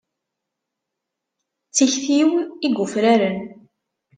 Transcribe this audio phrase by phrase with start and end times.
[1.69, 2.31] D tikti-iw
[2.65, 3.39] i yufraren.